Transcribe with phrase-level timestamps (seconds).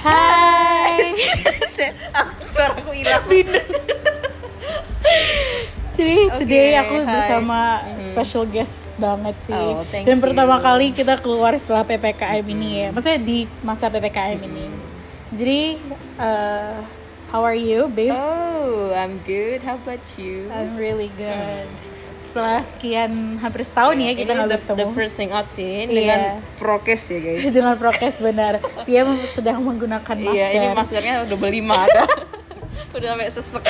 [0.00, 1.12] Hai.
[2.20, 3.20] aku suaraku hilang.
[5.92, 7.12] Jadi Oke, today aku hai.
[7.12, 8.00] bersama Mhm.
[8.00, 9.52] special guest banget sih.
[9.52, 10.24] Oh, Dan you.
[10.24, 12.88] pertama kali kita keluar setelah PPKM ini ya.
[12.88, 14.64] Maksudnya di masa PPKM ini.
[15.30, 15.60] Jadi
[16.16, 16.80] uh,
[17.28, 18.16] how are you, babe?
[18.16, 19.60] Oh, I'm good.
[19.60, 20.48] How about you?
[20.48, 21.68] I'm really good.
[22.20, 24.76] Setelah sekian hampir setahun ya kita nggak bertemu.
[24.76, 25.88] the first hangout sih Iya.
[25.88, 26.20] dengan
[26.60, 27.42] prokes ya guys.
[27.56, 28.52] dengan prokes benar.
[28.84, 30.36] Dia sedang menggunakan masker.
[30.52, 32.04] Iya, ini maskernya udah beli lima ada.
[32.94, 33.64] udah sampai sesek.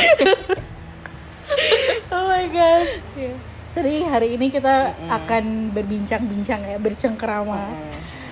[2.11, 2.87] Oh my god.
[3.15, 3.35] Iya.
[3.71, 4.75] Jadi hari ini kita
[5.09, 7.71] akan berbincang-bincang ya, bercengkerama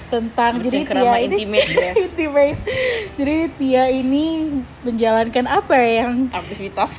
[0.09, 1.93] tentang jadi Tia ini intimate ya.
[1.95, 2.59] intimate.
[3.15, 4.25] Jadi Tia ini
[4.83, 6.91] menjalankan apa ya yang Aktivitas.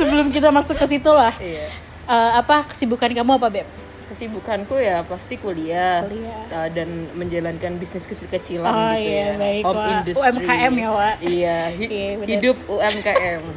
[0.00, 1.36] Sebelum kita masuk ke situ lah.
[1.36, 1.68] iya.
[2.02, 3.68] Eh, apa kesibukan kamu apa beb?
[4.08, 6.42] Kesibukanku ya pasti kuliah, Kuliah.
[6.50, 9.38] uh, dan menjalankan bisnis kecil-kecilan Oh, gitu iya, ya.
[9.38, 9.90] baik, Home Wak.
[9.94, 10.22] industry.
[10.26, 11.14] UMKM ya, Wak.
[11.22, 12.26] Iya, hi- Iya, bener.
[12.26, 13.42] hidup UMKM.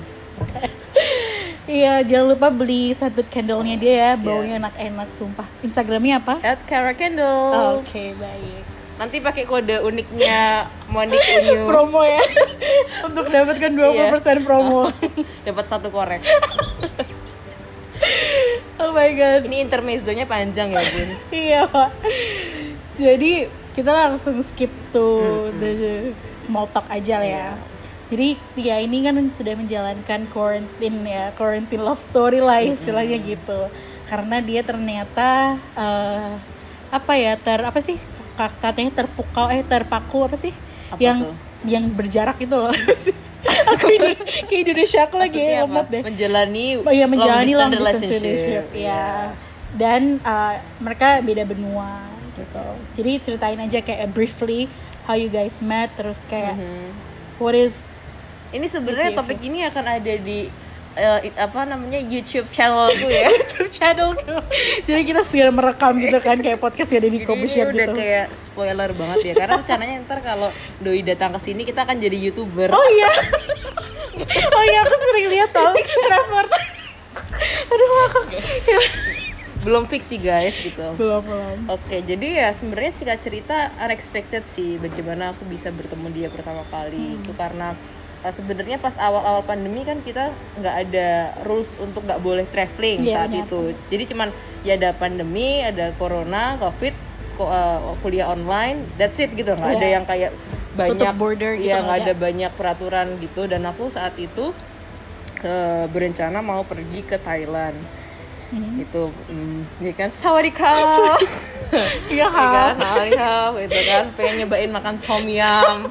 [1.64, 4.04] Iya jangan lupa beli satu candle-nya dia Iya.
[4.06, 5.48] ya, baunya enak-enak sumpah.
[5.64, 6.36] Instagramnya apa?
[6.44, 7.80] At Cara Candles.
[7.80, 8.64] Oke baik.
[9.04, 11.68] Nanti pakai kode uniknya Monik Unyu.
[11.76, 12.24] Promo ya
[13.08, 14.88] untuk dapatkan 20% promo.
[15.48, 16.24] Dapat satu korek.
[18.80, 19.44] oh my god.
[19.44, 21.10] Ini intermezzonya panjang ya, Bun.
[21.36, 21.92] iya pak
[22.98, 27.50] jadi kita langsung skip to the small talk aja lah ya
[28.14, 33.60] jadi dia ini kan sudah menjalankan quarantine ya quarantine love story lah istilahnya gitu
[34.06, 36.32] karena dia ternyata eh,
[36.94, 37.98] apa ya ter apa sih
[38.36, 40.54] katanya terpukau eh terpaku apa sih
[40.90, 41.36] Apa yang tuh?
[41.64, 42.74] yang berjarak itu loh
[43.76, 43.86] aku
[44.48, 48.66] ke Indonesia aku lagi Maksudnya lemot deh Menjalani Oh iya menjalani long distance distance relationship,
[48.72, 49.32] ya.
[49.74, 52.66] Dan uh, mereka beda benua gitu.
[52.94, 54.70] Jadi ceritain aja kayak briefly
[55.04, 56.90] how you guys met, terus kayak Mhm.
[57.38, 57.94] what is
[58.54, 60.46] Ini sebenarnya topik ini akan ada di
[61.20, 63.30] it- apa namanya YouTube channelku ya.
[63.36, 64.14] YouTube channel
[64.84, 67.98] Jadi kita sedang merekam gitu kan kayak podcast ya dari Kobe ini Shop udah gitu.
[67.98, 72.18] kayak spoiler banget ya karena rencananya ntar kalau Doi datang ke sini kita akan jadi
[72.20, 72.70] youtuber.
[72.70, 73.12] Oh iya.
[74.58, 75.74] oh iya aku sering lihat tau
[76.10, 76.50] raport.
[77.66, 78.20] Aduh aku
[79.64, 80.92] Belum fix sih guys gitu.
[81.00, 81.58] belum belum.
[81.72, 87.16] Oke, jadi ya sebenarnya singkat cerita unexpected sih bagaimana aku bisa bertemu dia pertama kali.
[87.16, 87.72] Itu karena
[88.24, 91.08] uh, sebenarnya pas awal-awal pandemi kan kita nggak ada
[91.44, 93.46] rules untuk nggak boleh traveling Iya, saat benar.
[93.46, 93.62] itu.
[93.88, 94.30] Jadi cuman
[94.64, 96.96] ya ada pandemi, ada corona, covid,
[97.38, 99.54] uh, kuliah online, that's it gitu.
[99.54, 99.94] Nggak ada Iya.
[99.94, 100.32] yang kayak
[100.74, 102.06] banyak border gitu, ya nggak ada.
[102.10, 103.42] ada banyak peraturan gitu.
[103.46, 104.56] Dan aku saat itu
[105.44, 107.78] uh, berencana mau pergi ke Thailand.
[108.50, 108.78] Hmm.
[108.78, 110.70] Itu, mm, ya kan, sawadika.
[112.06, 112.78] Iya Ya kan?
[112.78, 115.90] alihap gitu kan, pengen nyobain makan tom yum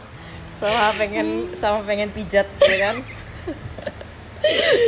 [0.62, 1.28] sama pengen
[1.58, 2.96] sama pengen pijat ya kan.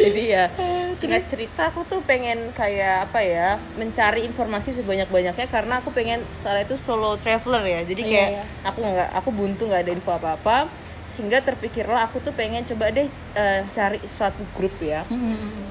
[0.04, 0.50] Jadi ya
[0.98, 3.48] singkat cerita aku tuh pengen kayak apa ya
[3.78, 7.80] mencari informasi sebanyak banyaknya karena aku pengen saat itu solo traveler ya.
[7.86, 8.42] Jadi Iya, kayak iya.
[8.66, 10.56] aku nggak aku buntu nggak ada info apa apa
[11.14, 13.06] sehingga terpikirlah aku tuh pengen coba deh
[13.38, 15.06] eh, cari suatu grup ya.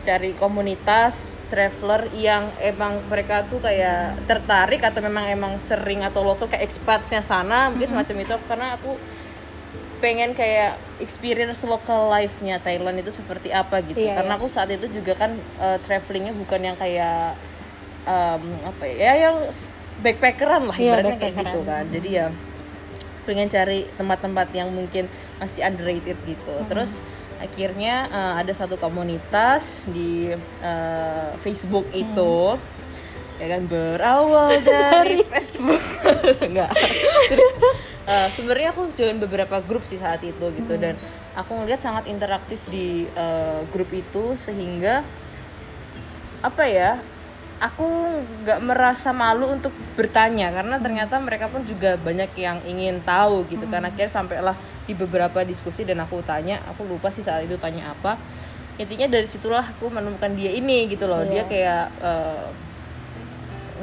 [0.08, 6.48] Cari komunitas traveler yang emang mereka tuh kayak tertarik atau memang emang sering atau lokal
[6.48, 8.36] kayak expatsnya sana mungkin semacam itu.
[8.48, 8.96] Karena aku
[10.04, 14.04] pengen kayak experience local life-nya Thailand itu seperti apa gitu.
[14.04, 14.40] Iya, karena iya.
[14.44, 17.40] aku saat itu juga kan eh, travelingnya bukan yang kayak
[18.04, 19.36] em, apa ya yang
[20.04, 21.84] backpackeran lah Iya, ibaratnya kayak gitu kan.
[21.88, 22.28] Jadi ya
[23.24, 25.08] pengen cari tempat-tempat yang mungkin
[25.40, 26.56] masih underrated gitu.
[26.68, 27.00] Terus
[27.40, 32.60] akhirnya eh, ada satu komunitas di eh, Facebook itu.
[33.40, 35.80] Ya kan berawal dari Facebook.
[36.52, 36.76] Enggak.
[37.32, 37.52] Terus,
[38.04, 40.74] eh, sebenarnya aku join beberapa grup sih saat itu gitu.
[40.76, 40.96] Dan
[41.34, 45.04] aku ngeliat sangat interaktif di eh, grup itu sehingga
[46.44, 47.00] apa ya
[47.64, 47.88] aku
[48.44, 50.52] nggak merasa malu untuk bertanya.
[50.52, 53.64] Karena ternyata mereka pun juga banyak yang ingin tahu gitu.
[53.72, 57.96] Kan akhirnya sampailah di beberapa diskusi dan aku tanya aku lupa sih saat itu tanya
[57.96, 58.20] apa.
[58.76, 61.24] Intinya dari situlah aku menemukan dia ini gitu loh.
[61.24, 61.48] Dia Iya.
[61.48, 62.46] kayak eh,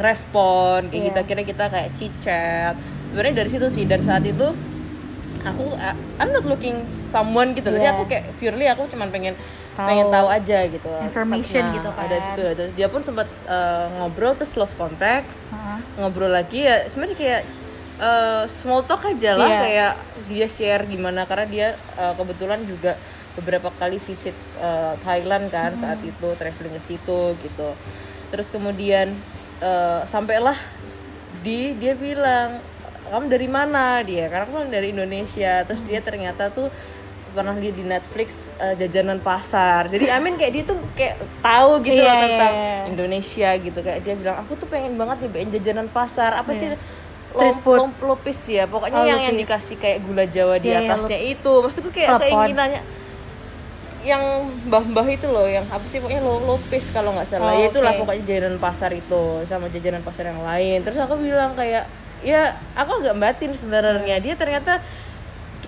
[0.00, 1.06] ngerespon kayak Iya.
[1.06, 2.74] gitu akhirnya kita kayak chat
[3.04, 4.48] sebenarnya dari situ sih dan saat itu
[5.40, 7.94] aku uh, I'm not looking someone gitu loh Jadi Iya.
[7.94, 9.36] aku kayak purely aku cuman pengen
[9.70, 9.86] Tahu.
[9.86, 12.02] pengen tahu aja gitu Information Nah, gitu kan.
[12.02, 12.64] ada situ ada.
[12.70, 15.78] dia pun sempat uh, ngobrol terus lost contact Hah?
[15.96, 17.42] ngobrol lagi ya sebenarnya kayak
[17.98, 19.60] uh, small talk aja lah Iya.
[19.60, 19.92] kayak
[20.26, 22.96] dia share gimana karena dia uh, kebetulan juga
[23.30, 25.80] beberapa kali visit uh, Thailand kan Hmm.
[25.80, 27.68] saat itu traveling ke situ gitu
[28.28, 29.16] terus kemudian
[29.60, 30.56] uh, sampailah
[31.40, 32.60] di dia bilang
[33.10, 34.00] kamu dari mana?
[34.02, 35.64] Dia karena aku dari Indonesia.
[35.64, 36.68] Terus dia ternyata tuh
[37.30, 39.86] pernah lihat di Netflix uh, jajanan pasar.
[39.86, 42.74] Jadi Amin kayak dia tuh kayak tahu gitu Iya, loh iya, tentang iya.
[42.90, 43.78] Indonesia gitu.
[43.80, 46.34] Kayak dia bilang aku tuh pengen banget nyobain jajanan pasar.
[46.34, 46.70] Apa sih?
[46.70, 46.78] Iya.
[47.30, 47.78] Street food.
[47.78, 48.66] lom- lopis ya.
[48.66, 49.46] Pokoknya Oh, yang yang lupis.
[49.46, 51.52] dikasih kayak gula jawa di Iya, iya, atasnya itu.
[51.62, 52.82] Maksudku kayak keinginannya
[54.02, 54.22] yang
[54.64, 57.92] mbah-mbah itu loh yang apa sih pokoknya lo lopis kalau nggak salah Oh, ya itulah
[57.92, 58.00] oke.
[58.00, 61.84] pokoknya jajanan pasar itu sama jajanan pasar yang lain terus aku bilang kayak
[62.20, 62.42] ya
[62.72, 64.80] aku agak batin sebenarnya dia ternyata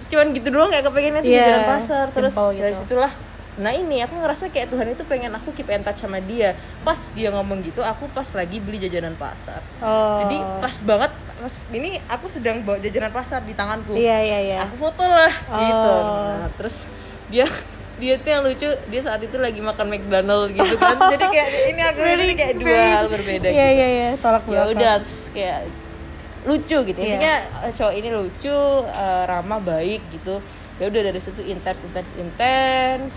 [0.06, 2.80] cuman gitu doang kayak kepengennya tuh Iya, jajanan pasar terus simple dari gitu.
[2.82, 3.12] situlah
[3.52, 6.96] nah ini aku ngerasa kayak Tuhan itu pengen aku keep in touch sama dia pas
[7.10, 10.24] dia ngomong gitu aku pas lagi beli jajanan pasar Oh.
[10.24, 14.56] jadi pas banget pas ini aku sedang bawa jajanan pasar di tanganku Iya iya iya.
[14.58, 16.32] aku foto lah gitu Oh.
[16.34, 16.88] nah, terus
[17.28, 17.44] dia
[18.02, 21.82] dia tuh yang lucu dia saat itu lagi makan McDonald gitu kan jadi kayak ini
[21.84, 24.08] aku ini kayak dua hal berbeda Iya gitu iya iya.
[24.18, 24.72] Tolak ya belakang.
[24.74, 25.58] udah terus kayak
[26.42, 27.06] lucu gitu Iya.
[27.08, 30.34] intinya eh, cowok ini lucu eh, ramah baik gitu
[30.76, 33.12] ya udah dari situ intens intens intens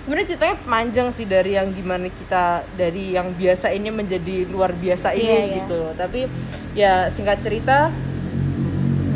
[0.00, 5.12] sebenarnya ceritanya panjang sih dari yang gimana kita dari yang biasa ini menjadi luar biasa
[5.12, 5.54] ini Iya, iya.
[5.58, 6.20] gitu tapi
[6.72, 7.90] ya singkat cerita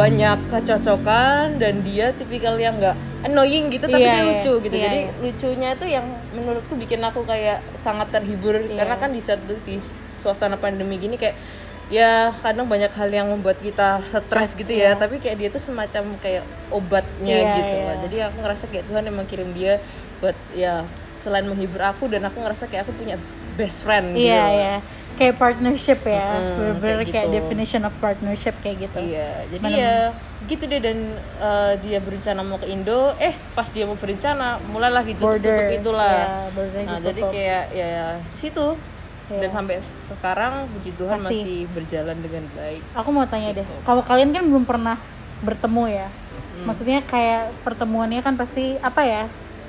[0.02, 4.26] banyak kecocokan dan dia tipikal yang nggak annoying gitu tapi Iya, dia iya.
[4.26, 5.12] lucu gitu Iya, jadi iya.
[5.22, 8.82] lucunya itu yang menurutku bikin aku kayak sangat terhibur Iya.
[8.82, 9.78] karena kan di satu di
[10.18, 11.38] suasana pandemi gini kayak
[11.86, 14.98] ya kadang banyak hal yang membuat kita stres gitu ya iya.
[14.98, 17.84] tapi kayak dia tuh semacam kayak obatnya Iya, gitu iya.
[17.86, 19.78] lah jadi aku ngerasa kayak Tuhan emang kirim dia
[20.18, 20.82] buat ya
[21.22, 23.14] selain menghibur aku dan aku ngerasa kayak aku punya
[23.54, 24.50] best friend gitu Iya loh.
[24.50, 24.74] iya.
[25.12, 26.26] Kayak partnership ya.
[26.30, 27.36] Mm-mm, Bener-bener kayak kayak gitu.
[27.36, 28.98] definition of partnership kayak gitu.
[28.98, 29.94] Iya, jadi Mana- ya
[30.42, 30.98] gitu deh dan
[31.38, 35.78] eh, dia berencana mau ke Indo, eh pas dia mau berencana mulailah ditutup-tutup Border.
[35.78, 36.10] itulah.
[36.10, 36.26] Ya,
[36.82, 37.04] nah, ditutup.
[37.04, 37.90] jadi kayak ya
[38.32, 38.66] situ
[39.30, 39.38] Iya.
[39.38, 41.40] dan sampai sekarang puji Tuhan Masih.
[41.40, 42.82] masih, berjalan dengan baik.
[42.92, 43.74] Aku mau tanya deh, Gitu.
[43.82, 44.98] kalau kalian kan belum pernah
[45.40, 46.08] bertemu ya,
[46.62, 49.22] maksudnya kayak pertemuannya kan pasti apa ya,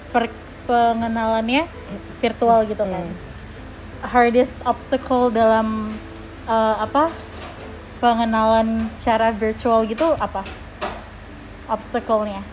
[0.10, 1.70] per- pengenalannya
[2.18, 3.04] virtual gitu kan.
[3.06, 3.33] Hmm.
[4.04, 5.96] Hardest obstacle dalam
[6.44, 7.08] uh, apa
[7.98, 10.44] pengenalan secara virtual gitu apa?
[11.72, 12.44] Obstacle-nya.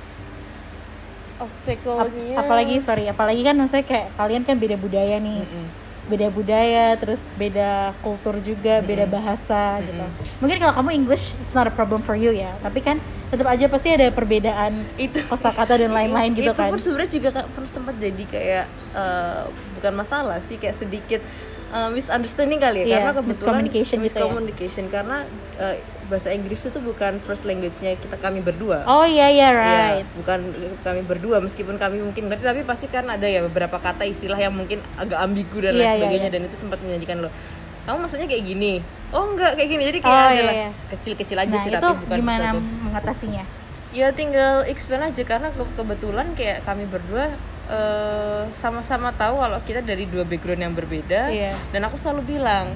[1.42, 5.42] Obstacle-nya Ap- apalagi sorry, apalagi kan maksudnya kayak kalian kan beda budaya nih.
[5.42, 5.66] Mm-mm.
[6.10, 10.04] Beda budaya, terus beda kultur juga, beda bahasa gitu.
[10.42, 12.98] Mungkin kalau kamu English it's not a problem for you ya, tapi kan
[13.30, 16.74] tetap aja pasti ada perbedaan itu kosakata dan lain-lain gitu itu kan.
[16.74, 17.28] pun sebenarnya juga
[17.70, 19.42] sempat jadi kayak eh,
[19.78, 21.22] bukan masalah sih kayak sedikit
[21.70, 23.30] eh, misunderstanding kali ya Iya, karena kebetulan
[23.62, 24.06] miscommunication gitu ya.
[24.16, 25.16] miscommunication karena
[25.56, 30.06] eh, bahasa Inggris itu bukan first language-nya kita kami berdua Oh iya iya Ya, right.
[30.12, 30.50] bukan
[30.80, 34.50] kami berdua meskipun kami mungkin ngerti tapi pasti kan ada ya beberapa kata istilah yang
[34.50, 36.34] mungkin agak ambigu dan Iya, lain iya, sebagainya iya.
[36.34, 37.32] dan itu sempat menjanjikan loh
[37.80, 38.72] kamu maksudnya kayak gini
[39.10, 40.70] oh enggak kayak gini jadi kayak Oh, adalah iya, iya.
[40.90, 43.44] kecil-kecil aja Nah sih itu tapi bukan gimana sesuatu mengatasinya?
[43.90, 47.34] ya tinggal explain aja karena ke- kebetulan kayak kami berdua
[47.70, 51.54] eh, sama-sama tahu kalau kita dari dua background yang berbeda Iya.
[51.70, 52.74] dan aku selalu bilang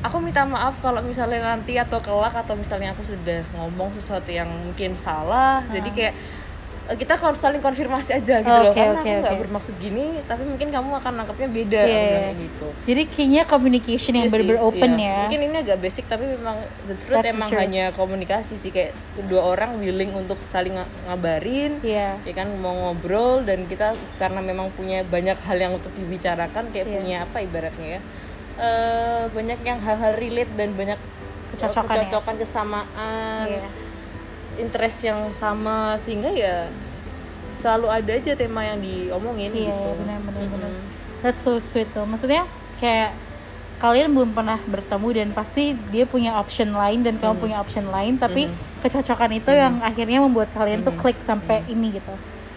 [0.00, 4.46] aku minta maaf kalau misalnya nanti atau kelak atau misalnya aku sudah ngomong sesuatu yang
[4.46, 6.41] mungkin salah jadi kayak eh,
[6.84, 9.42] kita kalau saling konfirmasi aja gitu loh Oke, karena oke, aku nggak oke.
[9.46, 12.42] bermaksud gini tapi mungkin kamu akan nangkapnya beda bilang iya.
[12.42, 15.06] gitu Jadi kayaknya communication yang Iya bener-bener open iya.
[15.06, 15.18] ya.
[15.22, 17.62] Mungkin ini agak basic tapi memang the truth That's the emang truth.
[17.62, 22.18] hanya komunikasi sih kayak kedua orang willing untuk saling nga- ngabarin Iya.
[22.20, 26.84] ya kan mau ngobrol dan kita karena memang punya banyak hal yang untuk dibicarakan kayak
[26.84, 26.94] Iya.
[26.96, 28.00] punya apa ibaratnya ya
[28.54, 30.98] eh, banyak yang hal-hal relate dan banyak
[31.52, 32.00] Kecocokan ya?
[32.02, 33.68] kecocokan kesamaan Iya.
[34.56, 36.68] Interest yang sama sehingga ya
[37.58, 40.70] selalu ada aja tema yang diomongin Iya, gitu benar benar benar.
[40.70, 40.84] Mm-mm.
[41.22, 42.02] That's so sweet tuh.
[42.02, 42.42] Maksudnya
[42.82, 43.14] kayak
[43.78, 48.14] kalian belum pernah bertemu dan pasti dia punya option lain dan kamu punya option lain
[48.14, 48.46] tapi
[48.78, 52.14] kecocokan itu yang akhirnya membuat kalian tuh klik sampai ini gitu.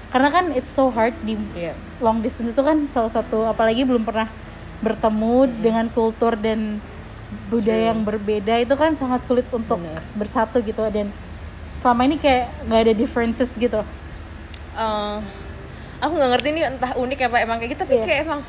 [0.09, 1.73] Karena kan it's so hard di Iya.
[2.01, 4.29] long distance itu kan salah satu apalagi belum pernah
[4.81, 6.77] bertemu dengan kultur dan
[7.49, 10.01] budaya yang berbeda itu kan sangat sulit untuk Benar.
[10.13, 11.09] bersatu gitu dan
[11.85, 13.85] selama ini kayak nggak ada differences gitu.
[14.73, 15.17] Eh,
[16.01, 18.03] aku nggak ngerti ini entah unik apa emang kayak gitu tapi Iya.
[18.03, 18.41] kayak emang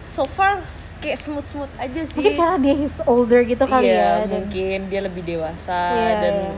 [0.00, 0.64] so far
[0.98, 4.12] kayak smooth smooth aja sih Mungkin karena dia his older gitu kali iya ya.
[4.24, 6.52] dan- mungkin dia lebih dewasa Iya, dan iya.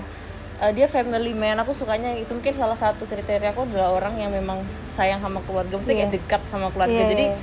[0.62, 4.30] eh, dia family man aku sukanya itu mungkin salah satu kriteria aku adalah orang yang
[4.30, 6.16] memang sayang sama keluarga mesti kayak Iya.
[6.16, 7.36] dekat sama keluarga Iya, jadi iya.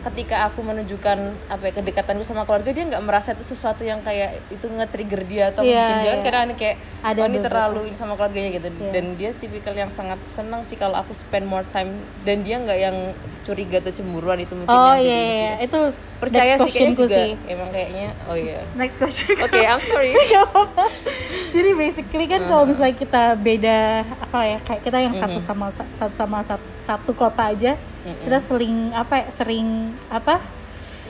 [0.00, 1.18] Ketika aku menunjukkan
[1.52, 5.52] apa ya kedekatanku sama keluarga dia nggak merasa itu sesuatu yang kayak itu nge-trigger dia
[5.52, 6.22] atau Iya, mungkin dia iya.
[6.24, 8.90] kadang kayak Ada oh ini terlalu ini sama keluarganya gitu Iya.
[8.96, 12.78] dan dia tipikal yang sangat senang sih kalau aku spend more time dan dia nggak
[12.80, 12.96] yang
[13.40, 15.64] curiga atau cemburuan itu mungkin oh yang iya iya sih.
[15.64, 15.80] itu
[16.16, 20.10] percaya next sih kayaknya juga sih emang kayaknya oh iya next question oke I'm sorry
[20.44, 20.84] apa-apa.
[21.50, 22.70] Jadi basically kan kalau Uh-huh.
[22.70, 25.44] misalnya kita beda apa ya kayak kita yang satu Mhm.
[25.44, 28.22] sama satu sama satu, satu kota aja, Mm-mm.
[28.22, 29.66] kita sering apa ya, sering
[30.08, 30.38] apa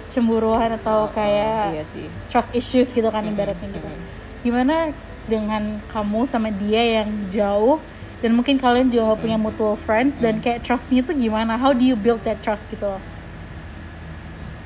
[0.07, 3.85] cemburuan atau kayak iya sih trust issues gitu kan ibaratnya gitu.
[3.85, 4.01] Mm-mm.
[4.41, 4.77] Gimana
[5.25, 7.79] dengan kamu sama dia yang jauh
[8.21, 11.57] dan mungkin kalian juga punya mutual friends dan kayak trustnya tuh gimana?
[11.57, 13.03] How do you build that trust gitu loh?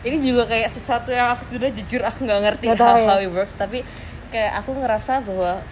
[0.04, 3.08] ini juga kayak sesuatu yang aku sebenarnya jujur aku nggak ngerti tahu how, ya?
[3.08, 3.80] how it works tapi
[4.28, 5.64] kayak aku ngerasa bahwa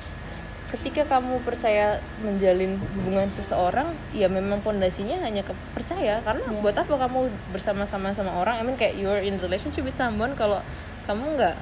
[0.72, 6.60] ketika kamu percaya menjalin hubungan seseorang ya memang pondasinya hanya kepercaya karena Iya.
[6.64, 10.64] buat apa kamu bersama-sama sama orang I mean kayak you're in relationship with someone kalau
[11.04, 11.54] kamu nggak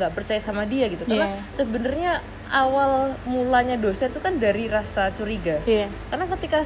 [0.00, 1.38] nggak percaya sama dia gitu karena Iya.
[1.60, 2.10] sebenarnya
[2.54, 2.90] awal
[3.26, 5.90] mulanya dosa itu kan dari rasa curiga Iya.
[6.08, 6.62] karena ketika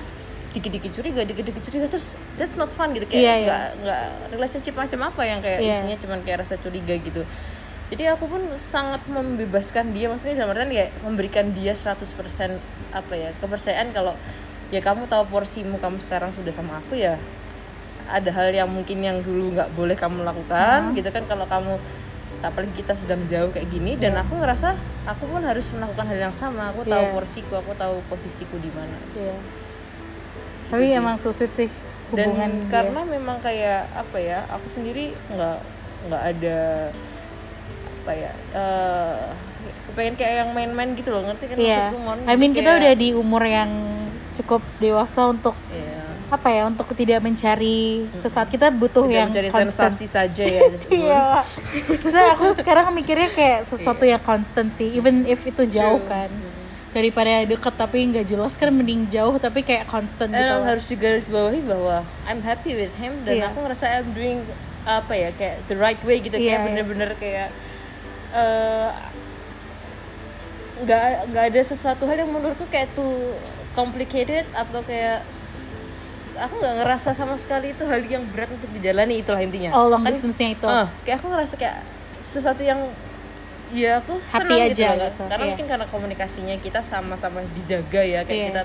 [0.49, 3.45] dikit-dikit curiga, dikit-dikit curiga terus that's not fun gitu kayak Iya, iya.
[3.45, 4.03] nggak nggak
[4.33, 5.77] relationship macam apa yang kayak Iya.
[5.79, 7.23] isinya cuman kayak rasa curiga gitu.
[7.89, 13.33] Jadi aku pun sangat membebaskan dia maksudnya dalam artian kayak memberikan dia 100% apa ya,
[13.35, 14.13] kepercayaan kalau
[14.69, 17.17] ya kamu tahu porsimu kamu sekarang sudah sama aku ya
[18.05, 20.97] ada hal yang mungkin yang dulu nggak boleh kamu lakukan Hmm.
[20.97, 21.77] gitu kan kalau kamu
[22.41, 24.23] apalagi kita sedang jauh kayak gini dan Iya.
[24.23, 24.69] aku ngerasa
[25.05, 27.13] aku pun harus melakukan hal yang sama aku tahu Iya.
[27.13, 29.37] porsiku aku tahu posisiku di mana Iya.
[30.69, 30.95] Tapi sih.
[30.95, 31.71] emang so sweet sih
[32.11, 32.49] dan dia.
[32.71, 35.59] karena memang kayak apa ya aku sendiri nggak
[36.07, 36.59] nggak ada
[37.99, 39.19] apa ya eh
[39.91, 41.77] pengen kayak yang main-main gitu loh ngerti kan Iya.
[41.91, 42.19] maksudku Mon?
[42.23, 43.71] I mean kita kayak- udah di umur yang
[44.33, 45.98] cukup dewasa untuk Iya.
[46.29, 49.97] Apa ya untuk tidak mencari sesaat kita butuh Tidak yang mencari constant.
[49.97, 50.61] sensasi saja ya
[50.93, 51.25] Iya.
[51.89, 56.05] Terus aku sekarang mikirnya kayak sesuatu yang constant sih, even if itu jauh True.
[56.07, 56.29] kan.
[56.89, 60.57] Daripada deket tapi nggak jelas kan mending jauh tapi kayak constant Dan gitu.
[60.65, 63.45] harus digarisbawahi bahwa I'm happy with him dan Iya.
[63.49, 64.45] aku ngerasa I'm doing
[64.85, 66.67] apa ya kayak the right way gitu Iya, kayak iya.
[66.69, 67.49] bener-bener kayak
[68.31, 68.89] eh,
[70.79, 73.33] nggak nggak ada sesuatu hal yang menurutku kayak too
[73.73, 75.25] complicated atau kayak
[76.39, 80.01] aku nggak ngerasa sama sekali itu hal yang berat untuk dijalani itulah intinya Oh, long
[80.01, 80.67] Kan- distance-nya itu.
[80.67, 81.77] Ah, kayak aku ngerasa kayak
[82.23, 82.81] sesuatu yang
[83.69, 85.51] ya aku Happy senang aja gitu, gitu, karena iya.
[85.53, 88.49] mungkin karena komunikasinya kita sama-sama dijaga ya kayak Iya.
[88.49, 88.63] kita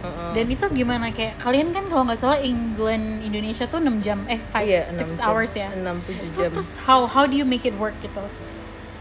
[0.00, 0.32] Heeh.
[0.32, 4.40] Dan itu gimana kayak kalian kan kalau nggak salah England Indonesia tuh 6 jam eh
[4.40, 5.20] 5 Iya, 6 enam jam.
[5.20, 5.68] hours ya.
[5.70, 8.24] enam tujuh Itu jam terus how how do you make it work gitu.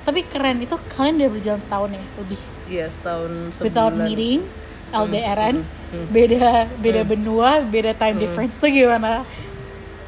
[0.04, 2.40] Tapi keren itu kalian udah berjalan setahun ya lebih.
[2.68, 3.64] Iya setahun sebulan.
[3.64, 4.44] without meeting
[4.92, 6.08] LDRan hmm, hmm.
[6.10, 9.26] beda beda benua beda time difference tuh gimana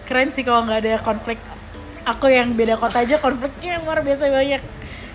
[0.06, 1.38] keren sih kalau nggak ada konflik
[2.04, 4.62] aku yang beda kota aja konfliknya luar biasa banyak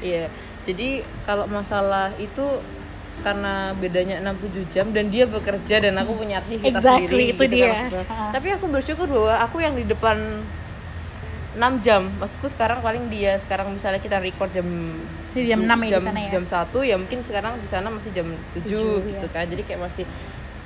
[0.04, 0.28] Iya.
[0.66, 2.60] Jadi kalau masalah itu
[3.24, 7.54] karena bedanya 6-7 jam dan dia bekerja dan aku punya aktivitas Exactly, sendiri itu gitu
[7.56, 7.64] dia.
[7.64, 8.04] kan maksudnya.
[8.06, 8.16] Ha.
[8.36, 10.44] Tapi aku bersyukur bahwa aku yang di depan
[11.56, 12.02] 6 jam.
[12.20, 14.66] Maksudku sekarang paling dia sekarang misalnya kita record jam
[15.32, 16.28] Jadi jam 6 ya jam, ya?
[16.36, 19.34] Jam 1 ya mungkin sekarang di sana masih jam 7, Tujuh, gitu iya.
[19.34, 19.44] kan.
[19.48, 20.04] Jadi kayak masih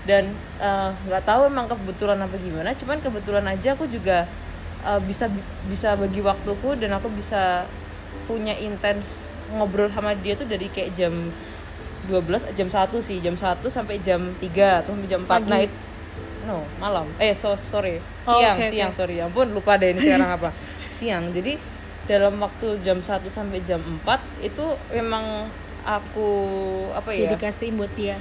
[0.09, 4.27] dan eh, nggak tahu emang kebetulan apa gimana, cuman kebetulan aja aku juga
[4.83, 5.31] eh, bisa
[5.71, 7.69] bisa bagi waktuku dan aku bisa
[8.27, 11.31] punya intens ngobrol sama dia tuh dari kayak jam
[12.09, 15.51] 12 jam 1 sih, jam 1 sampai jam 3 atau sampai jam 4 Pagi.
[15.51, 15.79] nah it-
[16.49, 17.05] no, malam.
[17.21, 18.01] Eh, so sorry.
[18.25, 18.73] Oh, Siang, oke, oke.
[18.73, 19.21] siang, sorry.
[19.21, 20.49] Ya Ampun, lupa deh ini sekarang apa.
[21.01, 21.33] Siang.
[21.33, 21.57] Jadi
[22.05, 24.05] dalam waktu jam 1 sampai jam 4
[24.45, 25.49] itu memang
[25.81, 26.29] aku
[26.93, 27.33] apa ya?
[27.33, 28.21] dedikasiin buat dia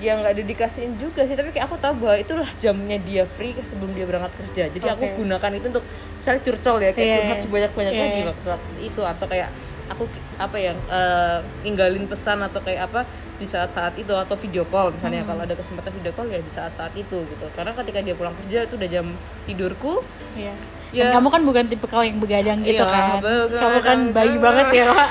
[0.00, 3.92] ya nggak dedikasiin juga sih tapi kayak aku tahu bahwa itulah jamnya dia free sebelum
[3.92, 5.16] dia berangkat kerja jadi aku Oke.
[5.20, 5.84] gunakan itu untuk
[6.16, 7.44] misalnya curcol ya kayak Iya, curhat iya.
[7.44, 8.30] sebanyak banyaknya Iya, di iya.
[8.32, 9.48] waktu, waktu itu atau kayak
[9.86, 10.02] aku
[10.40, 13.00] apa ya eh, ninggalin pesan atau kayak apa
[13.36, 15.36] di saat-saat itu atau video call misalnya Hmm.
[15.36, 18.64] kalau ada kesempatan video call ya di saat-saat itu gitu karena ketika dia pulang kerja
[18.64, 19.06] itu udah jam
[19.44, 20.00] tidurku
[20.32, 20.56] Iya.
[20.90, 21.06] Ya.
[21.06, 23.22] Dan kamu kan bukan tipikal yang begadang gitu Iya, kan.
[23.22, 23.62] begadang.
[23.62, 25.08] Kamu kan bayi banget ya, Pak.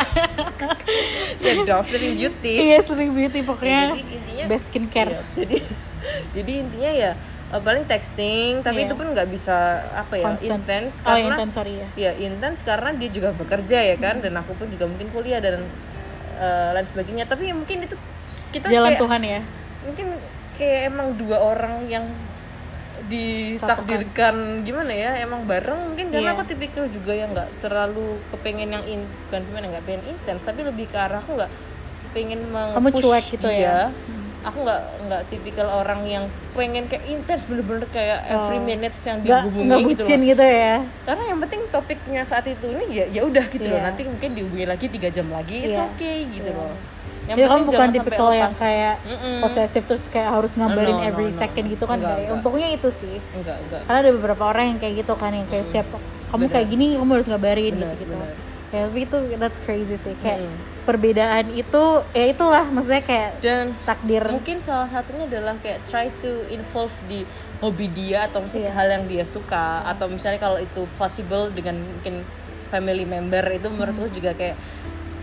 [1.43, 5.11] ya dong sleeping beauty iya, Sleeping Beauty pokoknya Jadi intinya best skincare.
[5.11, 5.55] Iya, jadi
[6.35, 7.11] jadi intinya ya
[7.49, 8.87] eh, paling texting tapi Iya.
[8.91, 9.57] itu pun nggak bisa
[9.93, 11.87] apa ya intens Oh, karena intens sorry ya.
[11.95, 15.63] ya intens karena dia juga bekerja ya kan dan aku pun juga mungkin kuliah dan
[16.35, 17.95] eh, lain sebagainya tapi mungkin itu
[18.49, 19.39] kita Jalan kayak, Tuhan ya.
[19.85, 20.07] mungkin
[20.57, 22.05] kayak emang dua orang yang
[23.05, 26.35] ditakdirkan gimana ya emang bareng mungkin karena Iya.
[26.35, 30.59] aku tipikal juga yang nggak terlalu kepengen yang in bukan gimana nggak pengen intens tapi
[30.61, 31.51] lebih ke arah aku nggak
[32.09, 33.79] pengen Kamu meng-push cuek gitu dia ya?
[33.87, 34.25] Hmm.
[34.41, 38.65] aku nggak nggak tipikal orang yang pengen kayak intens bener-bener kayak every Oh.
[38.65, 42.65] minutes yang dihubungi nggak gitu bucin loh gitu ya karena yang penting topiknya saat itu
[42.65, 43.85] ini ya ya udah gitu loh Iya.
[43.85, 45.85] nanti mungkin dihubungi lagi tiga jam lagi it's Iya.
[45.87, 46.57] okay gitu Iya.
[46.57, 46.73] loh
[47.29, 49.37] Jadi kamu penting bukan tipikal yang kayak Mm-mm.
[49.39, 51.35] posesif terus kayak harus ngabarin No, no, every no.
[51.35, 52.35] second gitu kan Enggak, kayak enggak.
[52.35, 55.63] untungnya itu sih enggak enggak karena ada beberapa orang yang kayak gitu kan yang kayak
[55.63, 55.87] siap
[56.29, 56.51] kamu Benar.
[56.51, 58.33] kayak gini kamu harus ngabarin Benar, gitu gitu benar.
[58.69, 60.55] ya tapi itu that's crazy sih kayak Mm.
[60.85, 66.49] perbedaan itu ya itulah maksudnya kayak dan takdir mungkin salah satunya adalah kayak try to
[66.49, 67.21] involve di
[67.59, 68.73] hobi dia atau misalnya Iya.
[68.73, 72.25] hal yang dia suka atau misalnya kalau itu possible dengan mungkin
[72.67, 74.57] family member itu menurutku juga kayak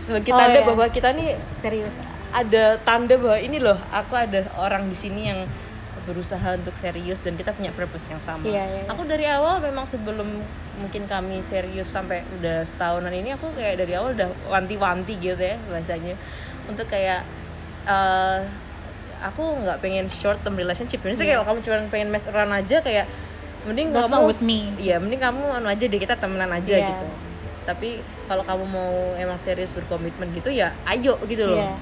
[0.07, 0.65] sebagai Oh, tanda iya.
[0.65, 5.43] bahwa kita nih serius ada tanda bahwa ini loh aku ada orang di sini yang
[6.03, 8.47] berusaha untuk serius dan kita punya purpose yang sama.
[8.47, 8.87] Iya, iya, iya.
[8.87, 10.39] Aku dari awal memang sebelum
[10.79, 15.59] mungkin kami serius sampai udah setahunan ini aku kayak dari awal udah wanti-wanti gitu ya
[15.67, 16.15] bahasanya
[16.63, 17.27] untuk kayak
[17.83, 18.39] eh,
[19.19, 21.03] aku nggak pengen short term relationship.
[21.03, 23.05] Maksudnya kayak kalau kamu cuma pengen mess around aja kayak
[23.67, 24.71] mending That's kamu with me.
[24.79, 26.87] Iya, mending kamu anu aja deh kita temenan aja Iya.
[26.87, 27.07] gitu.
[27.67, 27.99] Tapi
[28.31, 31.59] kalau kamu mau emang serius berkomitmen gitu ya ayo gitu loh.
[31.59, 31.75] Iya.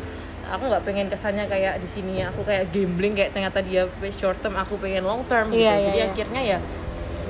[0.46, 4.54] aku nggak pengen kesannya kayak di sini aku kayak gambling kayak ternyata dia short term
[4.54, 5.66] aku pengen long term gitu.
[5.66, 6.06] Iya, iya, jadi iya.
[6.14, 6.58] akhirnya ya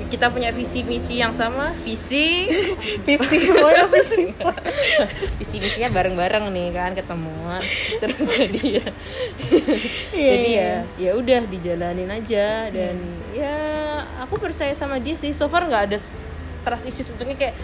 [0.06, 2.46] kita punya visi misi yang sama visi.
[3.06, 4.24] Visi pokoknya visi.
[5.40, 7.62] Visi misinya bareng bareng nih kan ketemuan
[7.98, 8.86] terus jadi ya.
[10.12, 10.70] Iya, jadi iya.
[11.00, 12.68] ya ya udah dijalanin aja.
[12.70, 12.96] Dan
[13.32, 13.56] ya
[14.22, 15.32] aku percaya sama dia sih.
[15.32, 15.98] So far nggak ada
[16.62, 17.10] trust issues.
[17.16, 17.54] Untungnya kayak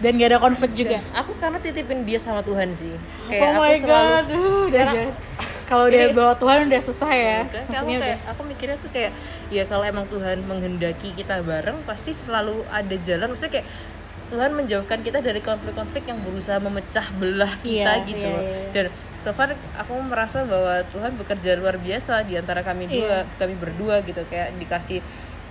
[0.00, 3.68] dan gak ada konflik juga aku karena titipin dia sama Tuhan sih oh kayak my
[3.70, 5.14] aku selalu god udah sekarang- jangan-
[5.62, 8.76] kalau udah Ini- bawa Tuhan udah susah ya Kan aku maksudnya kayak udah aku mikirnya
[8.76, 9.12] tuh kayak
[9.48, 13.68] ya kalau emang Tuhan menghendaki kita bareng pasti selalu ada jalan maksudnya kayak
[14.28, 18.42] Tuhan menjauhkan kita dari konflik-konflik yang berusaha memecah belah kita Iya, gitu iya, loh.
[18.42, 18.70] iya.
[18.72, 18.84] Dan
[19.18, 23.36] so far aku merasa bahwa Tuhan bekerja luar biasa di antara kami dua, Iya.
[23.36, 25.02] kami berdua gitu kayak dikasih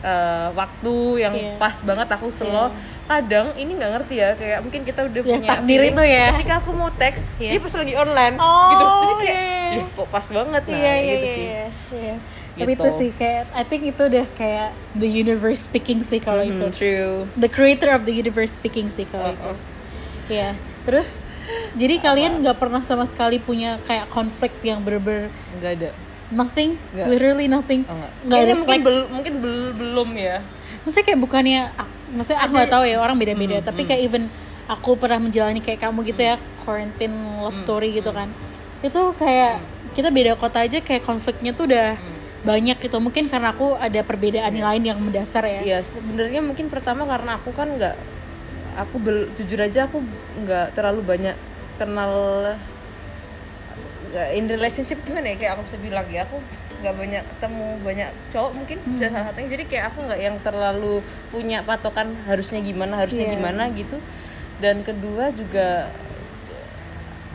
[0.01, 1.53] eh, waktu yang Iya.
[1.56, 2.72] pas banget aku slow.
[3.06, 6.25] Kadang ini nggak ngerti ya kayak mungkin kita udah Ya, punya takdir itu ya.
[6.32, 7.50] Ketika aku mau teks, Iya.
[7.50, 8.86] dia pas lagi online Oh, gitu.
[8.86, 9.75] Jadi kayak iya, iya.
[9.75, 11.46] "Ih, kok pas banget nah iya iya gitu iya, sih.
[11.46, 12.15] iya, iya.
[12.51, 12.82] tapi Gitu.
[12.82, 16.65] itu sih kayak I think itu udah kayak the universe speaking sih kalau Mhm, itu
[16.75, 17.15] true.
[17.36, 19.58] the creator of the universe speaking sih kalau itu Oh, oh.
[20.27, 20.53] Iya.
[20.84, 21.08] Terus
[21.74, 25.89] jadi kalian nggak pernah sama sekali punya kayak konflik yang bener-bener Nggak ada.
[26.29, 27.07] Nothing, Nggak.
[27.07, 27.81] literally nothing.
[27.86, 28.12] Oh, enggak.
[28.21, 28.81] Nggak ada mungkin slack.
[28.81, 30.38] bel- mungkin bel- belum ya.
[30.79, 31.61] Maksudnya kayak bukannya,
[32.11, 33.57] maksudnya aku nggak tahu ya orang beda-beda.
[33.57, 34.24] Hmm, tapi kayak even
[34.65, 38.29] aku pernah menjalani kayak kamu gitu ya quarantine love Hmm, story gitu kan.
[38.79, 39.59] Itu kayak
[39.92, 42.15] kita beda kota aja kayak konfliknya tuh udah Hmm.
[42.42, 42.98] banyak gitu.
[42.98, 45.59] Mungkin karena aku ada perbedaan lain yang mendasar ya.
[45.59, 47.96] Iya, sebenarnya mungkin pertama karena aku kan nggak
[48.77, 50.00] aku bel- jujur aja aku
[50.39, 51.35] nggak terlalu banyak
[51.75, 52.13] kenal
[54.09, 56.37] nggak in relationship gimana ya kayak aku bisa bilang ya aku
[56.79, 58.91] nggak banyak ketemu banyak cowok mungkin Hmm.
[58.95, 60.95] bisa salah satunya jadi kayak aku nggak yang terlalu
[61.29, 63.33] punya patokan harusnya gimana harusnya Iya.
[63.35, 63.98] gimana gitu
[64.57, 65.91] dan kedua juga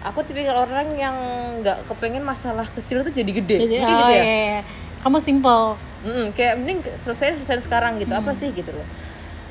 [0.03, 1.17] aku tipikal orang yang
[1.61, 4.61] nggak kepengen masalah kecil itu jadi gede Jadi, mungkin oh, gitu ya iya, iya.
[5.01, 5.77] Kamu simple.
[6.01, 8.89] Mm, kayak mending selesai selesai sekarang gitu apa sih gitu loh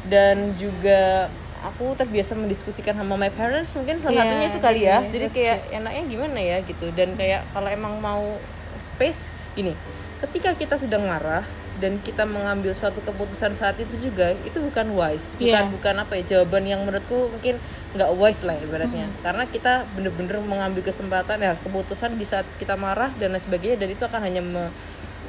[0.05, 1.29] dan juga
[1.63, 4.97] aku terbiasa mendiskusikan sama my parents mungkin salah Iya, satunya itu kali ya.
[4.99, 6.85] iya, jadi kayak enaknya gimana ya gitu.
[6.91, 8.35] Dan kayak kalau emang mau
[8.77, 9.73] space gini.
[10.19, 11.43] Ketika kita sedang marah
[11.75, 15.35] dan kita mengambil suatu keputusan saat itu juga itu bukan wise.
[15.35, 15.71] Bukan Iya.
[15.71, 17.57] bukan apa ya jawaban yang menurutku mungkin
[17.91, 19.05] nggak wise lah ibaratnya.
[19.05, 19.19] Hmm.
[19.21, 23.89] karena kita bener-bener mengambil kesempatan ya keputusan di saat kita marah dan lain sebagainya dan
[23.89, 24.73] itu akan hanya me-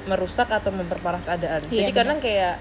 [0.05, 1.65] merusak atau memperparah keadaan.
[1.67, 2.61] Iya, jadi kadang kayak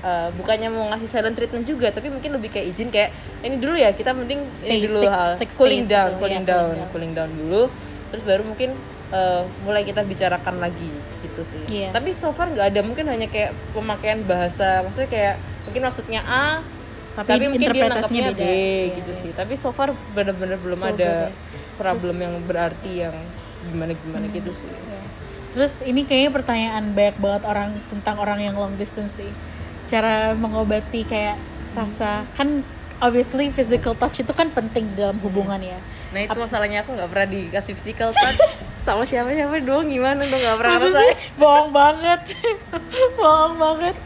[0.00, 3.74] uh, bukannya mau ngasih silent treatment juga tapi mungkin lebih kayak izin kayak ini dulu
[3.74, 6.46] ya kita mending ini Space, dulu take- uh, take cooling space down gitu, cooling ya,
[6.46, 6.88] down cooling down.
[6.90, 7.62] cooling down dulu
[8.08, 8.70] terus baru mungkin
[9.10, 11.90] uh, mulai kita bicarakan lagi gitu sih Iya.
[11.92, 15.34] tapi so far nggak ada mungkin hanya kayak pemakaian bahasa maksudnya kayak
[15.66, 16.46] mungkin maksudnya A
[17.18, 18.46] Tapi tapi, mungkin dia interpretasinya nangkepnya B beda.
[18.54, 19.20] Iya, gitu iya.
[19.20, 21.58] sih tapi so far bener-bener belum So ada good ya.
[21.74, 23.16] problem yang berarti yang
[23.66, 25.02] gimana gimana gitu sih Ya.
[25.48, 29.26] Terus ini kayaknya pertanyaan banyak banget orang tentang orang yang long distance sih.
[29.88, 31.40] Cara mengobati kayak
[31.72, 32.60] rasa kan
[32.98, 35.78] obviously physical touch itu kan penting dalam hubungan ya.
[36.08, 38.44] Nah itu masalahnya aku nggak pernah dikasih physical touch
[38.84, 40.96] sama siapa-siapa doang gimana dong nggak pernah ngerasain.
[40.96, 41.12] sih?
[41.36, 42.20] Bohong banget.
[43.20, 43.96] Bohong banget.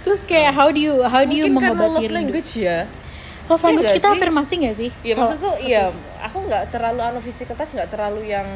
[0.00, 2.14] Terus kayak how do you how do you Mungkin mengobati love rindu?
[2.14, 2.86] language ya.
[3.50, 4.16] Love language Iya kita sih?
[4.16, 4.90] afirmasi gak sih?
[5.02, 5.82] Iya maksudku iya
[6.20, 8.46] aku nggak terlalu anu physical touch nggak terlalu yang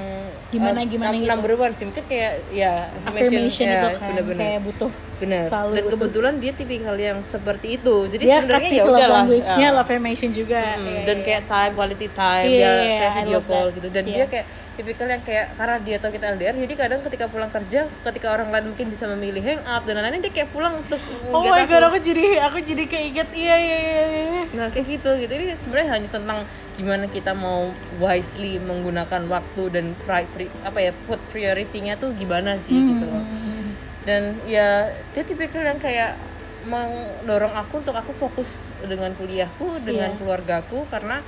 [0.47, 1.27] Gimana- uh, gimana gitu.
[1.27, 4.39] number one sih mungkin kayak ya affirmation ya, itu kan bener-bener.
[4.39, 5.91] kayak butuh bener dan butuh.
[5.91, 9.71] kebetulan dia tipikal yang seperti itu jadi dia sebenarnya ya love language-nya ya.
[9.73, 10.63] love affirmation juga.
[10.77, 11.25] Hmm, Iya, dan iya.
[11.25, 13.75] kayak time quality time Iya, dia iya, kayak video call that.
[13.75, 14.15] gitu dan Iya.
[14.15, 17.87] dia kayak tipikal yang kayak karena dia tahu kita LDR jadi kadang ketika pulang kerja
[18.03, 21.63] ketika orang lain mungkin bisa memilih hangout dan lain-lain dia kayak pulang untuk Oh my
[21.63, 21.89] god, aku.
[21.89, 24.03] aku jadi aku jadi keinget iya iya iya.
[24.05, 24.43] iya.
[24.53, 26.39] nah kayak gitu gitu ini sebenarnya hanya tentang
[26.75, 32.55] gimana kita mau wisely menggunakan waktu dan pri, pri- apa ya put priority-nya tuh gimana
[32.57, 33.71] sih gitu loh Hmm.
[34.03, 36.19] dan ya dia tipikal yang kayak
[36.65, 40.17] mendorong aku untuk aku fokus dengan kuliahku dengan Iya.
[40.17, 41.21] keluargaku karena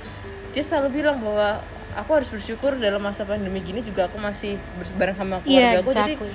[0.49, 1.61] dia selalu bilang bahwa
[1.97, 4.55] aku harus bersyukur dalam masa pandemi gini juga aku masih
[4.93, 6.33] bareng sama Iya, keluargaku jadi exactly.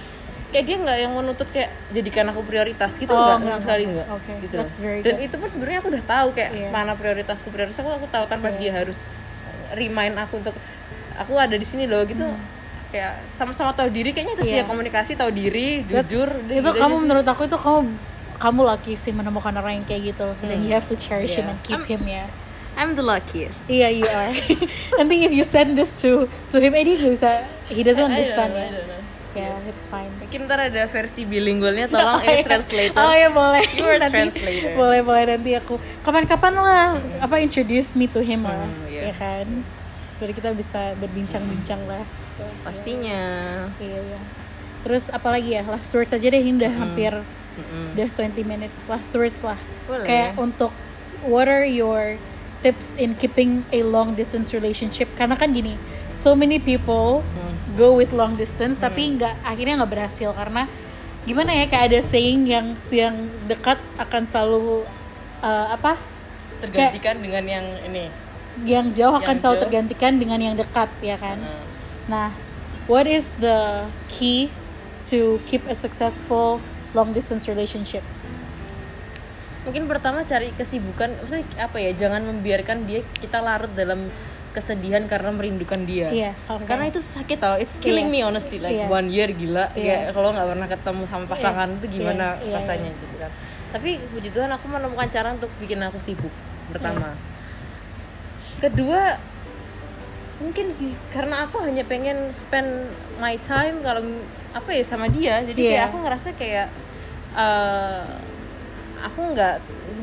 [0.50, 4.04] kayak dia nggak yang menuntut kayak jadikan aku prioritas gitu Oh, sama sekali enggak.
[4.04, 5.24] enggak Oke, gitu that's very dan good.
[5.24, 6.68] itu pun sebenarnya aku udah tahu kayak Iya.
[6.68, 8.58] mana prioritasku prioritas aku aku tahu tanpa Iya.
[8.58, 8.98] dia harus
[9.72, 10.54] remind aku untuk
[11.14, 12.26] aku ada di sini loh gitu
[12.90, 14.58] kayak sama-sama tahu diri kayaknya itu sih Hmm.
[14.58, 14.64] Iya.
[14.64, 17.00] ya komunikasi tahu diri That's- jujur itu gitu kamu sih.
[17.00, 17.80] menurut aku itu kamu
[18.36, 21.52] kamu lucky sih menemukan orang yang kayak gitu dan you have to cherish him Yeah.
[21.52, 22.26] and keep I'm- him ya
[22.74, 24.32] I'm the luckiest iya you are
[24.98, 28.50] nanti if you send this to to him nggak bisa he doesn't I don't understand
[28.52, 29.00] know, I ya don't know.
[29.32, 32.44] yeah it's fine mungkin ntar ada versi bilingualnya tolong Oh, ini iya.
[32.44, 33.64] translator Oh ya boleh.
[33.72, 34.72] You are nanti, translator.
[34.76, 36.84] Boleh boleh nanti aku kapan-kapan lah
[37.18, 39.08] apa introduce me to him lah, Hmm, iya.
[39.08, 39.46] ya kan.
[40.20, 42.04] Biar kita bisa berbincang-bincang lah.
[42.60, 43.22] pastinya
[43.78, 44.20] Iya iya.
[44.82, 47.12] Terus apalagi ya last words aja deh ini udah hampir
[47.56, 47.94] Mm-mm.
[47.94, 49.56] udah 20 minutes last words lah.
[49.86, 50.04] Boleh.
[50.04, 50.72] Kayak untuk
[51.24, 52.20] what are your
[52.62, 55.10] tips in keeping a long distance relationship?
[55.12, 55.74] Karena kan gini,
[56.14, 57.54] so many people Hmm.
[57.74, 60.68] go with long distance tapi nggak akhirnya nggak berhasil karena
[61.22, 63.14] gimana ya kayak ada saying yang yang
[63.46, 64.84] dekat akan selalu
[65.40, 65.96] uh, apa
[66.60, 68.04] tergantikan dengan yang ini
[68.68, 69.64] yang jauh akan Yang selalu jauh.
[69.64, 71.64] tergantikan dengan yang dekat ya kan Hmm.
[72.06, 72.28] nah
[72.84, 74.52] what is the key
[75.02, 76.60] to keep a successful
[76.92, 78.04] long distance relationship
[79.62, 84.10] mungkin pertama cari kesibukan maksudnya apa ya jangan membiarkan dia kita larut dalam
[84.52, 86.68] kesedihan karena merindukan dia Iya, oke.
[86.68, 88.14] karena itu sakit tau it's killing Iya.
[88.14, 88.84] me honestly like Iya.
[88.86, 89.72] one year gila Iya.
[89.72, 91.76] kayak kalau nggak pernah ketemu sama pasangan Iya.
[91.78, 93.30] itu gimana Iya, iya, rasanya gitu kan
[93.72, 96.34] tapi puji Tuhan aku menemukan cara untuk bikin aku sibuk
[96.68, 97.16] pertama
[98.60, 99.16] kedua
[100.36, 100.74] mungkin
[101.08, 104.02] karena aku hanya pengen spend my time kalau
[104.52, 105.88] apa ya sama dia jadi kayak Iya.
[105.88, 106.68] aku ngerasa kayak
[107.32, 108.04] eh,
[109.02, 109.56] aku nggak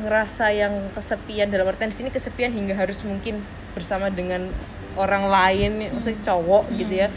[0.04, 3.40] ngerasa yang kesepian dalam artian di sini kesepian hingga harus mungkin
[3.72, 4.48] bersama dengan
[4.94, 7.08] orang lain maksudnya cowok gitu ya.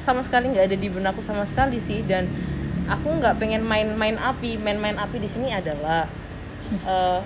[0.00, 2.28] Sama sekali nggak ada di benakku sama sekali sih dan
[2.88, 4.56] aku nggak pengen main-main api.
[4.60, 6.08] Main-main api di sini adalah
[6.92, 7.20] eh,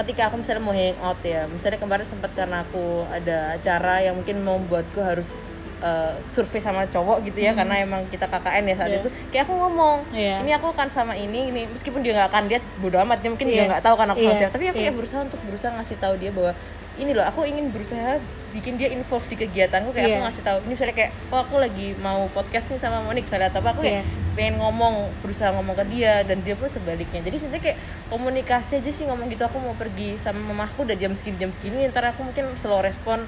[0.00, 1.48] ketika aku misalnya mau hangout ya.
[1.48, 5.36] Misalnya kemarin sempat karena aku ada acara yang mungkin mau buatku harus
[5.80, 8.98] eh, survei sama cowok gitu ya karena emang kita KKN ya saat Iya.
[9.00, 10.36] itu kayak aku ngomong Iya.
[10.40, 13.48] ini aku akan sama ini ini meskipun dia nggak akan lihat bodo amat dia mungkin
[13.48, 13.54] Iya.
[13.56, 14.36] dia nggak tahu kan aku Iya.
[14.36, 14.84] siapa tapi aku Iya.
[14.84, 16.52] kayak berusaha untuk berusaha ngasih tahu dia bahwa
[16.96, 20.24] ini loh aku ingin berusaha bikin dia involved di kegiatanku kayak aku Iya.
[20.26, 23.60] ngasih tahu ini misalnya kayak oh aku lagi mau podcast nih sama Monik kalian atau
[23.60, 24.04] apa aku kayak Iya.
[24.30, 28.90] pengen ngomong berusaha ngomong ke dia dan dia pun sebaliknya jadi sebenarnya kayak komunikasi aja
[28.90, 32.20] sih ngomong gitu aku mau pergi sama mamaku udah jam segini jam segini ntar aku
[32.22, 33.22] mungkin slow respon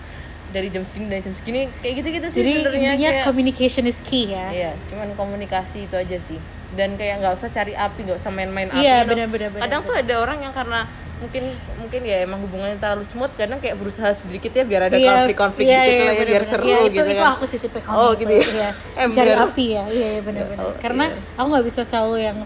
[0.52, 3.84] dari jam segini dari jam segini kayak gitu gitu sih jadi sebenarnya intinya kayak communication
[3.84, 6.36] is key ya Iya, cuman komunikasi itu aja sih.
[6.72, 8.80] Dan kayak nggak usah cari api, nggak usah main-main api.
[8.80, 9.10] Iya, you know.
[9.12, 10.88] benar-benar, benar, Kadang tuh ada orang yang karena
[11.18, 11.44] mungkin
[11.76, 15.64] mungkin ya emang hubungannya terlalu smooth, kadang kayak berusaha sedikit ya biar ada Iya, konflik-konflik
[15.64, 17.32] iya, dikit iya, lah ya, biar seru Iya, itu, gitu itu kan.
[17.32, 18.70] aku sih tipe Oh, gitu ya.
[18.96, 19.14] Ember.
[19.14, 21.36] cari api ya iya iya benar-benar Oh, karena iya.
[21.36, 22.36] aku nggak bisa selalu yang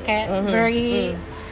[0.00, 0.88] kayak Mhm, very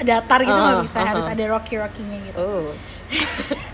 [0.00, 1.34] datar gitu nggak Uh-huh, bisa harus uh-huh.
[1.36, 2.72] ada rocky rockynya gitu Oh.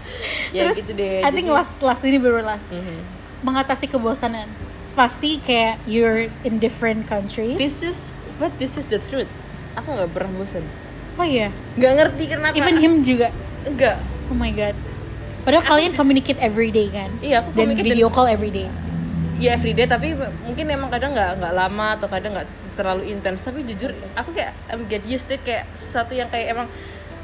[0.51, 1.21] ya gitu deh.
[1.21, 3.03] I think last last ini baru last Mhm.
[3.41, 4.49] mengatasi kebosanan
[4.93, 7.99] pasti kayak you're in different countries This is
[8.37, 9.31] but this is the truth.
[9.75, 10.65] Aku nggak pernah bosan.
[11.15, 12.55] oh iya Nggak ngerti kenapa.
[12.55, 13.31] even him juga
[13.63, 13.99] enggak.
[14.27, 14.75] oh my god
[15.41, 18.67] padahal kalian communicate every day kan Iya, aku dan video call every day
[19.39, 23.63] ya everyday tapi mungkin emang kadang nggak nggak lama atau kadang nggak terlalu intens tapi
[23.63, 26.67] jujur aku kayak I'm get used to it kayak sesuatu yang kayak emang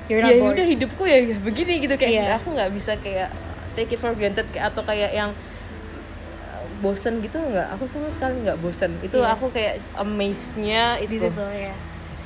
[0.07, 0.55] ya bored.
[0.57, 2.37] udah hidupku ya, ya begini gitu kayak Iya.
[2.37, 3.33] aku nggak bisa kayak
[3.73, 7.73] take it for granted kayak atau kayak yang uh, bosen gitu nggak.
[7.75, 8.93] Aku sama sekali nggak bosen.
[9.01, 9.33] Itu Iya.
[9.33, 11.75] aku kayak amaze-nya di itu situ ya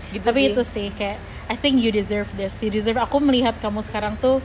[0.09, 0.49] gitu tapi sih.
[0.57, 2.57] itu sih kayak I think you deserve this.
[2.61, 4.41] You deserve aku melihat kamu sekarang tuh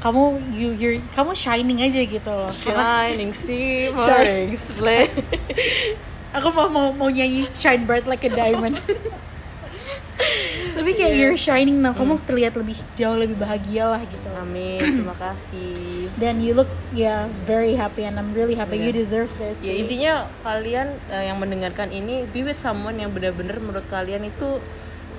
[0.00, 2.48] kamu you you're kamu shining aja gitu loh.
[2.48, 5.24] Shining shimmering splendid
[6.36, 8.76] aku mau mau mau nyanyi shine bright like a diamond
[10.86, 11.90] tapi kayak you're shining now.
[11.90, 14.30] Kamu terlihat lebih jauh lebih bahagia lah gitu.
[14.38, 14.78] Amin.
[15.02, 16.06] Terima kasih.
[16.14, 19.02] Dan you look yeah very happy and I'm really happy you Iya.
[19.02, 19.66] deserve this.
[19.66, 24.62] Ya intinya kalian eh, yang mendengarkan ini be with someone yang benar-benar menurut kalian itu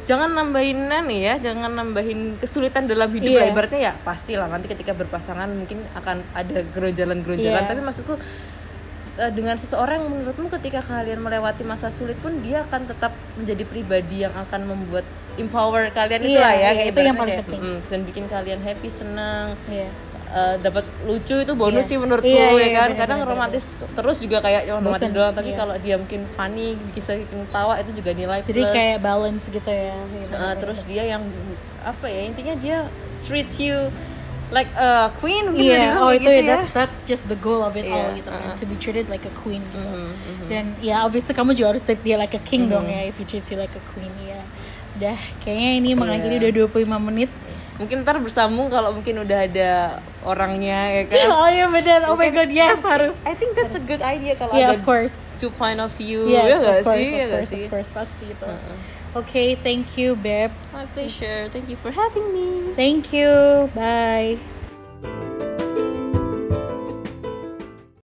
[0.07, 3.39] jangan nambahin nih ya jangan nambahin kesulitan dalam hidup Iya.
[3.43, 7.67] lah ibaratnya ya pastilah nanti ketika berpasangan mungkin akan ada geronjalan-geronjalan Iya.
[7.67, 8.15] tapi maksudku
[9.27, 14.21] dengan seseorang yang menurutmu ketika kalian melewati masa sulit pun dia akan tetap menjadi pribadi
[14.21, 15.01] yang akan membuat
[15.35, 17.61] empower kalian Iya, ya iya, kayak itu yang paling penting.
[17.63, 19.89] mm, dan bikin kalian happy senang Iya.
[20.27, 21.89] eh, dapat lucu itu bonus Iya.
[21.89, 25.01] sih menurutku Iya, iya, ya kan bener, kadang bener, romantis terus juga kayak ya romantis
[25.01, 25.57] Bosen, doang tapi iya.
[25.57, 28.73] kalau dia mungkin funny bisa bikin tawa itu juga nilai Jadi plus.
[28.75, 29.97] kayak balance gitu ya.
[29.97, 31.23] Iya, Uh, terus dia yang
[31.81, 32.77] apa ya intinya dia
[33.19, 33.89] treat you
[34.49, 37.59] like a queen mungkin Iya, dibilang oh itu gitu ya, that's that's just the goal
[37.59, 38.55] of it all Iya, gitu kan, uh-uh.
[38.55, 39.83] to be treated like a queen gitu.
[39.83, 40.47] Mhm, mhm.
[40.47, 43.03] Dan ya obviously kamu juga harus treat dia like a king dong Mm-hmm.
[43.03, 44.39] ya, if you like a queen ya.
[44.95, 46.49] Udah, kayaknya ini mengakhiri Iya.
[46.49, 47.31] udah 25 menit.
[47.77, 52.33] mungkin ntar bersambung kalau mungkin udah ada orangnya ya kan oh iya benar, oh my
[52.33, 53.21] god, yes harus.
[53.21, 55.13] I think that's a good idea kalau Yeah, ada of course.
[55.37, 57.61] two point of view Yes, ya of course, sih of Ya nggak course, sih?
[57.61, 58.47] of course, pasti itu.
[58.49, 58.77] Uh-uh.
[59.15, 60.51] Okay, thank you, Beb.
[60.71, 63.71] my pleasure thank you for having me Thank you.
[63.73, 64.37] Bye.